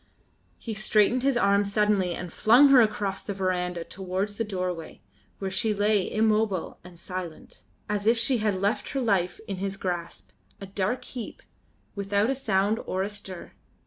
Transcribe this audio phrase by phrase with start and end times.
[0.57, 4.99] He straightened his arm suddenly and flung her across the verandah towards the doorway,
[5.37, 9.77] where she lay immobile and silent, as if she had left her life in his
[9.77, 11.43] grasp, a dark heap,
[11.93, 13.51] without a sound or a stir.